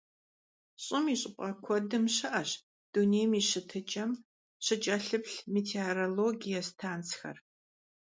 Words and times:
ЩӀым 0.83 1.05
и 1.13 1.17
щӀыпӀэ 1.21 1.49
куэдым 1.63 2.05
щыӀэщ 2.15 2.49
дунейм 2.91 3.31
и 3.39 3.41
щытыкӀэм 3.49 4.11
щыкӀэлъыплъ 4.65 5.35
метеорологие 5.53 6.61
станцхэр. 6.67 7.37